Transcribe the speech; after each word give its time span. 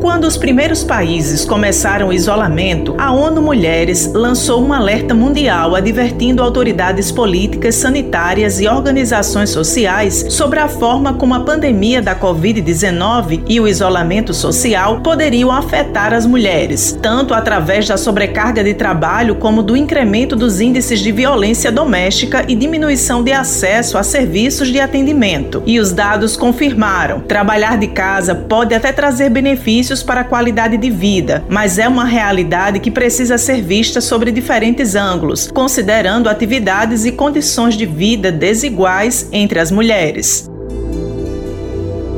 Quando 0.00 0.28
os 0.28 0.36
primeiros 0.36 0.84
países 0.84 1.44
começaram 1.44 2.08
o 2.08 2.12
isolamento, 2.12 2.94
a 2.96 3.12
ONU 3.12 3.42
Mulheres 3.42 4.12
lançou 4.14 4.62
um 4.62 4.72
alerta 4.72 5.12
mundial 5.12 5.74
advertindo 5.74 6.40
autoridades 6.40 7.10
políticas, 7.10 7.74
sanitárias 7.74 8.60
e 8.60 8.68
organizações 8.68 9.50
sociais 9.50 10.26
sobre 10.28 10.60
a 10.60 10.68
forma 10.68 11.14
como 11.14 11.34
a 11.34 11.40
pandemia 11.40 12.00
da 12.00 12.14
Covid-19 12.14 13.42
e 13.48 13.58
o 13.58 13.66
isolamento 13.66 14.32
social 14.32 15.00
poderiam 15.00 15.50
afetar 15.50 16.14
as 16.14 16.24
mulheres, 16.24 16.96
tanto 17.02 17.34
através 17.34 17.88
da 17.88 17.96
sobrecarga 17.96 18.62
de 18.62 18.74
trabalho 18.74 19.34
como 19.34 19.64
do 19.64 19.76
incremento 19.76 20.36
dos 20.36 20.60
índices 20.60 21.00
de 21.00 21.10
violência 21.10 21.72
doméstica 21.72 22.44
e 22.46 22.54
diminuição 22.54 23.24
de 23.24 23.32
acesso 23.32 23.98
a 23.98 24.04
serviços 24.04 24.68
de 24.68 24.78
atendimento. 24.78 25.60
E 25.66 25.80
os 25.80 25.90
dados 25.90 26.36
confirmaram: 26.36 27.18
trabalhar 27.20 27.76
de 27.76 27.88
casa 27.88 28.32
pode 28.32 28.76
até 28.76 28.92
trazer 28.92 29.28
benefícios 29.28 29.87
benefícios 29.88 30.02
para 30.02 30.20
a 30.20 30.24
qualidade 30.24 30.76
de 30.76 30.90
vida, 30.90 31.44
mas 31.48 31.78
é 31.78 31.88
uma 31.88 32.04
realidade 32.04 32.80
que 32.80 32.90
precisa 32.90 33.38
ser 33.38 33.62
vista 33.62 34.00
sobre 34.00 34.30
diferentes 34.30 34.94
ângulos, 34.94 35.50
considerando 35.50 36.28
atividades 36.28 37.04
e 37.04 37.12
condições 37.12 37.74
de 37.74 37.86
vida 37.86 38.30
desiguais 38.30 39.28
entre 39.32 39.58
as 39.58 39.70
mulheres. 39.70 40.48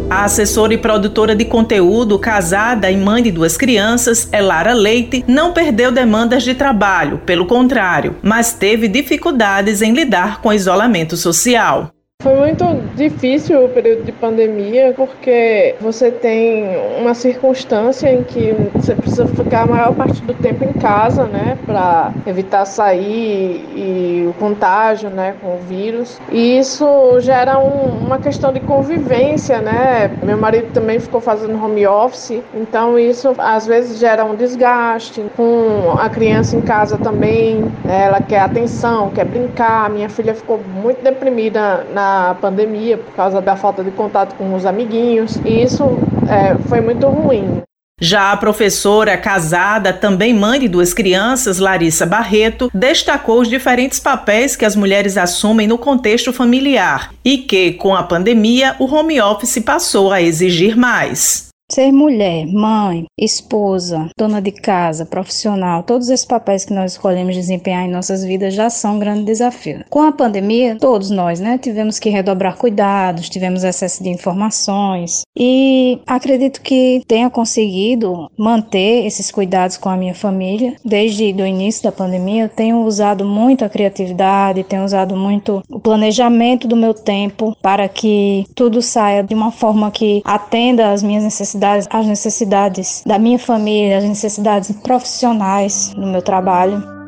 A 0.09 0.25
assessora 0.25 0.75
e 0.75 0.79
produtora 0.79 1.37
de 1.37 1.45
conteúdo, 1.45 2.19
casada 2.19 2.91
e 2.91 2.97
mãe 2.97 3.23
de 3.23 3.31
duas 3.31 3.57
crianças, 3.57 4.29
Elara 4.33 4.73
Leite, 4.73 5.25
não 5.29 5.53
perdeu 5.53 5.93
demandas 5.93 6.43
de 6.43 6.53
trabalho, 6.53 7.19
pelo 7.19 7.47
contrário, 7.47 8.17
mas 8.21 8.53
teve 8.53 8.89
dificuldades 8.89 9.83
em 9.83 9.93
lidar 9.93 10.41
com 10.41 10.49
o 10.49 10.53
isolamento 10.53 11.17
social. 11.17 11.93
Foi 12.21 12.37
muito 12.37 12.65
difícil 12.97 13.65
o 13.65 13.69
período 13.71 14.05
de 14.05 14.13
pandemia 14.13 14.93
porque 14.95 15.75
você 15.81 16.11
tem 16.11 16.67
uma 17.01 17.15
circunstância 17.15 18.13
em 18.13 18.23
que 18.23 18.55
você 18.75 18.95
precisa 18.95 19.27
ficar 19.27 19.63
a 19.63 19.67
maior 19.67 19.95
parte 19.95 20.21
do 20.21 20.35
tempo 20.35 20.63
em 20.63 20.73
casa, 20.75 21.25
né, 21.25 21.57
para 21.65 22.13
evitar 22.27 22.67
sair 22.67 23.65
e 23.75 24.27
o 24.29 24.35
contágio, 24.35 25.09
né, 25.09 25.35
com 25.41 25.55
o 25.55 25.59
vírus. 25.61 26.21
E 26.31 26.59
isso 26.59 26.85
gera 27.21 27.59
um, 27.59 28.05
uma 28.05 28.19
questão 28.19 28.53
de 28.53 28.61
convivência, 28.61 29.59
né? 29.63 30.11
Meu 30.23 30.37
marido 30.37 30.75
também 30.75 31.01
ficou 31.01 31.23
fazendo 31.23 31.55
home 31.63 31.87
office, 31.87 32.43
então 32.55 32.99
isso 32.99 33.35
às 33.39 33.67
vezes 33.67 33.99
gera 33.99 34.27
um 34.27 34.35
desgaste. 34.35 35.25
Com 35.35 35.95
a 35.99 36.11
criança 36.11 36.55
em 36.55 36.61
casa 36.61 36.99
também, 36.99 37.65
ela 37.89 38.21
quer 38.21 38.41
atenção, 38.41 39.09
quer 39.09 39.25
brincar. 39.25 39.89
Minha 39.89 40.11
filha 40.11 40.35
ficou 40.35 40.61
muito 40.83 41.03
deprimida 41.03 41.87
na 41.95 42.10
pandemia 42.41 42.99
por 42.99 43.15
causa 43.15 43.41
da 43.41 43.57
falta 43.57 43.83
de 43.83 43.91
contato 43.91 44.35
com 44.35 44.55
os 44.55 44.65
amiguinhos, 44.65 45.37
e 45.45 45.63
isso 45.63 45.85
é, 46.29 46.57
foi 46.69 46.81
muito 46.81 47.07
ruim. 47.09 47.63
Já 48.03 48.33
a 48.33 48.37
professora 48.37 49.19
casada, 49.19 49.93
também 49.93 50.33
mãe 50.33 50.59
de 50.59 50.69
duas 50.69 50.95
crianças, 50.95 51.59
Larissa 51.59 52.07
Barreto, 52.07 52.71
destacou 52.73 53.43
os 53.43 53.49
diferentes 53.49 54.01
papéis 54.01 54.57
que 54.57 54.65
as 54.65 54.75
mulheres 54.75 55.19
assumem 55.19 55.67
no 55.67 55.77
contexto 55.77 56.33
familiar 56.33 57.13
e 57.23 57.37
que, 57.37 57.73
com 57.73 57.95
a 57.95 58.03
pandemia, 58.03 58.75
o 58.79 58.87
home 58.87 59.21
office 59.21 59.63
passou 59.63 60.11
a 60.11 60.23
exigir 60.23 60.79
mais. 60.79 61.50
Ser 61.73 61.93
mulher, 61.93 62.49
mãe, 62.49 63.05
esposa, 63.17 64.11
dona 64.19 64.43
de 64.43 64.51
casa, 64.51 65.07
profissional, 65.07 65.85
todos 65.85 66.09
esses 66.09 66.27
papéis 66.27 66.65
que 66.65 66.75
nós 66.75 66.93
escolhemos 66.93 67.37
desempenhar 67.37 67.87
em 67.87 67.91
nossas 67.91 68.25
vidas 68.25 68.55
já 68.55 68.69
são 68.69 68.97
um 68.97 68.99
grande 68.99 69.23
desafio. 69.23 69.85
Com 69.89 70.03
a 70.03 70.11
pandemia, 70.11 70.77
todos 70.81 71.11
nós, 71.11 71.39
né, 71.39 71.59
tivemos 71.59 72.01
que 72.01 72.11
redobrar 72.11 72.57
cuidados, 72.57 73.29
tivemos 73.29 73.63
excesso 73.63 74.03
de 74.03 74.09
informações 74.09 75.23
e 75.39 76.01
acredito 76.09 76.61
que 76.61 77.05
tenha 77.07 77.31
conseguido 77.31 78.29
manter 78.37 79.07
esses 79.07 79.31
cuidados 79.31 79.77
com 79.77 79.89
a 79.89 79.97
minha 79.97 80.15
família. 80.15 80.75
Desde 80.85 81.23
o 81.23 81.47
início 81.47 81.85
da 81.85 81.93
pandemia, 81.93 82.45
eu 82.45 82.49
tenho 82.49 82.83
usado 82.83 83.25
muito 83.25 83.65
a 83.65 83.69
criatividade, 83.69 84.65
tenho 84.65 84.85
usado 84.85 85.17
muito 85.17 85.63
o 85.71 85.79
planejamento 85.79 86.67
do 86.67 86.75
meu 86.75 86.95
tempo 86.95 87.57
para 87.63 87.89
que 87.89 88.45
tudo 88.57 88.83
saia 88.83 89.23
de 89.23 89.35
uma 89.35 89.53
forma 89.53 89.89
que 89.93 90.21
atenda 90.25 90.91
às 90.91 91.01
minhas 91.01 91.23
necessidades 91.23 91.60
necessidades, 91.61 91.87
as 91.91 92.07
necessidades 92.07 93.03
da 93.05 93.19
minha 93.19 93.39
família, 93.39 93.99
as 93.99 94.05
necessidades 94.05 94.73
profissionais 94.83 95.95
no 95.95 96.07
meu 96.07 96.23
trabalho. 96.23 97.00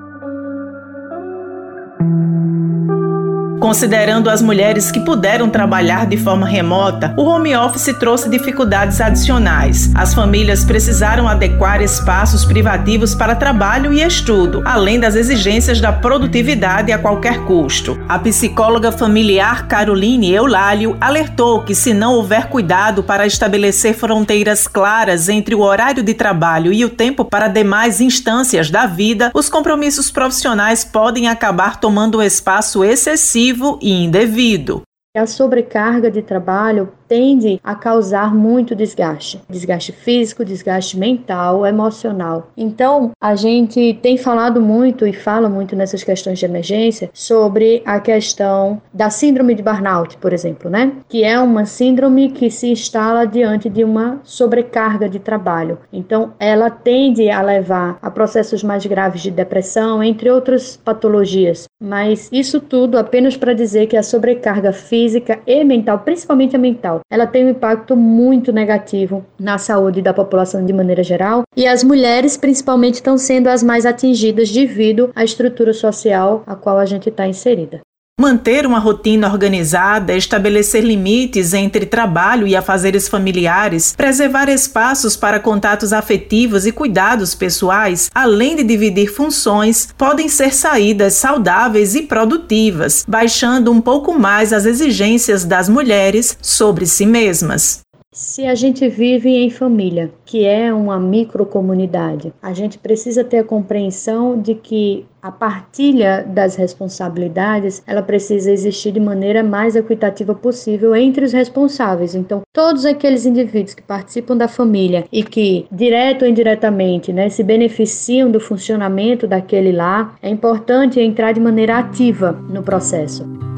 Considerando 3.73 4.29
as 4.29 4.43
mulheres 4.43 4.91
que 4.91 5.01
puderam 5.01 5.49
trabalhar 5.49 6.07
de 6.07 6.19
forma 6.19 6.47
remota, 6.47 7.15
o 7.17 7.23
home 7.23 7.57
office 7.57 7.97
trouxe 7.99 8.29
dificuldades 8.29 9.01
adicionais. 9.01 9.91
As 9.95 10.13
famílias 10.13 10.63
precisaram 10.63 11.27
adequar 11.27 11.81
espaços 11.81 12.45
privativos 12.45 13.15
para 13.15 13.35
trabalho 13.35 13.91
e 13.91 14.03
estudo, 14.03 14.63
além 14.67 15.01
das 15.01 15.15
exigências 15.15 15.81
da 15.81 15.91
produtividade 15.91 16.93
a 16.93 16.99
qualquer 16.99 17.47
custo. 17.47 17.99
A 18.07 18.19
psicóloga 18.19 18.93
familiar 18.93 19.67
Caroline 19.67 20.31
Eulálio 20.31 20.95
alertou 21.01 21.63
que, 21.63 21.75
se 21.75 21.95
não 21.95 22.13
houver 22.13 22.49
cuidado 22.51 23.03
para 23.03 23.27
estabelecer 23.27 23.95
fronteiras 23.95 24.69
claras 24.69 25.31
entre 25.31 25.55
o 25.55 25.61
horário 25.61 26.03
de 26.03 26.13
trabalho 26.13 26.75
e 26.75 26.85
o 26.85 26.91
tempo 26.91 27.25
para 27.25 27.49
demais 27.49 28.03
instâncias 28.03 28.71
da 28.71 28.85
vida, 28.85 29.31
os 29.33 29.49
compromissos 29.49 30.11
profissionais 30.11 30.85
podem 30.85 31.27
acabar 31.27 31.81
tomando 31.81 32.21
espaço 32.21 32.85
excessivo 32.85 33.62
e 33.81 33.91
indevido. 34.05 34.83
A 35.15 35.27
sobrecarga 35.27 36.11
de 36.11 36.23
trabalho 36.23 36.89
tende 37.07 37.61
a 37.63 37.75
causar 37.75 38.35
muito 38.35 38.75
desgaste, 38.75 39.43
desgaste 39.47 39.93
físico, 39.93 40.43
desgaste 40.43 40.99
mental, 40.99 41.67
emocional. 41.67 42.51
Então, 42.57 43.11
a 43.21 43.35
gente 43.35 43.93
tem 44.01 44.17
falado 44.17 44.59
muito 44.59 45.07
e 45.07 45.13
fala 45.13 45.51
muito 45.51 45.77
nessas 45.77 46.03
questões 46.03 46.39
de 46.39 46.47
emergência 46.47 47.11
sobre 47.13 47.83
a 47.85 48.01
questão 48.01 48.81
da 48.91 49.11
síndrome 49.11 49.55
de 49.55 49.63
burnout, 49.63 50.17
por 50.17 50.33
exemplo, 50.33 50.71
né? 50.71 50.91
Que 51.11 51.23
é 51.23 51.39
uma 51.39 51.67
síndrome 51.67 52.31
que 52.31 52.51
se 52.51 52.69
instala 52.69 53.27
diante 53.27 53.69
de 53.69 53.85
uma 53.85 54.19
sobrecarga 54.25 55.11
de 55.11 55.19
trabalho. 55.19 55.79
Então, 55.93 56.33
ela 56.41 56.71
tende 56.71 57.29
a 57.29 57.43
levar 57.43 57.99
a 58.01 58.11
processos 58.11 58.63
mais 58.63 58.87
graves 58.87 59.21
de 59.21 59.31
depressão, 59.31 60.03
entre 60.03 60.31
outras 60.31 60.79
patologias. 60.83 61.67
Mas 61.79 62.31
isso 62.33 62.59
tudo 62.59 62.97
apenas 62.97 63.37
para 63.37 63.53
dizer 63.53 63.87
que 63.89 63.99
a 63.99 64.03
sobrecarga 64.03 64.73
física 64.73 65.02
e 65.47 65.65
mental, 65.65 65.99
principalmente 66.01 66.57
a 66.57 66.59
mental, 66.59 67.01
ela 67.11 67.27
tem 67.27 67.45
um 67.45 67.51
impacto 67.51 67.97
muito 67.97 68.53
negativo 68.53 69.25
na 69.39 69.59
saúde 69.59 70.03
da 70.03 70.15
população 70.15 70.65
de 70.65 70.73
maneira 70.73 71.03
geral 71.03 71.43
e 71.57 71.67
as 71.67 71.83
mulheres, 71.83 72.37
principalmente, 72.37 72.95
estão 72.95 73.19
sendo 73.19 73.49
as 73.49 73.63
mais 73.63 73.87
atingidas 73.87 74.51
devido 74.51 75.11
à 75.15 75.25
estrutura 75.25 75.73
social 75.73 76.43
a 76.47 76.55
qual 76.55 76.79
a 76.79 76.87
gente 76.87 77.09
está 77.09 77.27
inserida. 77.27 77.81
Manter 78.21 78.67
uma 78.67 78.79
rotina 78.79 79.27
organizada, 79.27 80.15
estabelecer 80.15 80.85
limites 80.85 81.55
entre 81.55 81.87
trabalho 81.87 82.47
e 82.47 82.55
afazeres 82.55 83.09
familiares, 83.09 83.95
preservar 83.97 84.51
espaços 84.51 85.17
para 85.17 85.41
contatos 85.41 85.95
afetivos 85.95 86.67
e 86.67 86.73
cuidados 86.73 87.35
pessoais, 87.35 88.11
além 88.15 88.55
de 88.55 88.65
dividir 88.65 89.11
funções, 89.11 89.89
podem 89.97 90.29
ser 90.29 90.53
saídas 90.53 91.15
saudáveis 91.15 91.95
e 91.95 92.03
produtivas, 92.03 93.03
baixando 93.09 93.73
um 93.73 93.81
pouco 93.81 94.13
mais 94.19 94.53
as 94.53 94.67
exigências 94.67 95.47
das 95.47 95.69
mulheres 95.71 96.37
sobre 96.43 96.85
si 96.85 97.07
mesmas. 97.07 97.81
Se 98.15 98.47
a 98.47 98.55
gente 98.55 98.87
vive 98.91 99.31
em 99.31 99.49
família, 99.49 100.13
que 100.27 100.45
é 100.45 100.71
uma 100.71 101.01
microcomunidade, 101.01 102.31
a 102.43 102.53
gente 102.53 102.77
precisa 102.77 103.25
ter 103.25 103.39
a 103.39 103.45
compreensão 103.45 104.39
de 104.39 104.55
que 104.55 105.07
a 105.23 105.33
partilha 105.33 106.23
das 106.23 106.55
responsabilidades, 106.55 107.83
ela 107.87 108.03
precisa 108.03 108.53
existir 108.53 108.93
de 108.93 109.01
maneira 109.01 109.43
mais 109.43 109.77
equitativa 109.77 110.35
possível 110.35 110.95
entre 110.95 111.25
os 111.25 111.33
responsáveis. 111.33 112.15
Então, 112.15 112.43
todos 112.53 112.85
aqueles 112.85 113.25
indivíduos 113.25 113.73
que 113.73 113.83
participam 113.83 114.37
da 114.37 114.47
família 114.47 115.07
e 115.11 115.23
que, 115.23 115.65
direto 115.73 116.23
ou 116.23 116.29
indiretamente, 116.29 117.15
né, 117.15 117.31
se 117.31 117.43
beneficiam 117.43 118.31
do 118.31 118.39
funcionamento 118.39 119.27
daquele 119.27 119.73
lar, 119.73 120.17
é 120.21 120.29
importante 120.29 121.01
entrar 121.01 121.33
de 121.33 121.41
maneira 121.41 121.79
ativa 121.79 122.33
no 122.51 122.63
processo. 122.63 123.52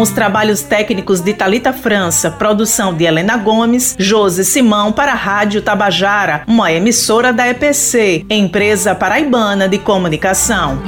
Com 0.00 0.04
os 0.04 0.10
trabalhos 0.12 0.62
técnicos 0.62 1.20
de 1.20 1.34
Talita 1.34 1.74
França, 1.74 2.30
produção 2.30 2.94
de 2.94 3.04
Helena 3.04 3.36
Gomes, 3.36 3.94
Josi 3.98 4.46
Simão 4.46 4.92
para 4.92 5.12
a 5.12 5.14
Rádio 5.14 5.60
Tabajara, 5.60 6.42
uma 6.46 6.72
emissora 6.72 7.34
da 7.34 7.46
EPC, 7.46 8.24
empresa 8.30 8.94
paraibana 8.94 9.68
de 9.68 9.76
comunicação. 9.76 10.82